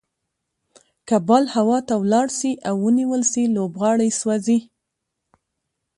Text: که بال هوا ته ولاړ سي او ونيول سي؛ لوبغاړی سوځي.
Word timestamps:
که 1.07 1.15
بال 1.27 1.45
هوا 1.55 1.77
ته 1.87 1.93
ولاړ 2.03 2.27
سي 2.39 2.51
او 2.67 2.75
ونيول 2.85 3.21
سي؛ 3.33 3.43
لوبغاړی 3.55 4.09
سوځي. 4.19 4.59